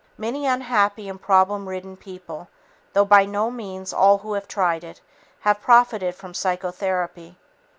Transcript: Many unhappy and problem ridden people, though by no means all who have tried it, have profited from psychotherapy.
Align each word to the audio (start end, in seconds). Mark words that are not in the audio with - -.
Many 0.17 0.47
unhappy 0.47 1.07
and 1.07 1.21
problem 1.21 1.69
ridden 1.69 1.95
people, 1.95 2.47
though 2.93 3.05
by 3.05 3.27
no 3.27 3.51
means 3.51 3.93
all 3.93 4.17
who 4.17 4.33
have 4.33 4.47
tried 4.47 4.83
it, 4.83 4.99
have 5.41 5.61
profited 5.61 6.15
from 6.15 6.33
psychotherapy. 6.33 7.37